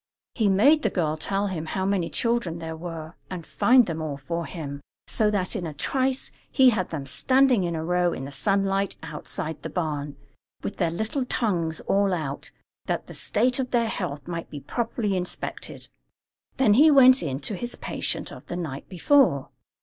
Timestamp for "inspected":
15.15-15.87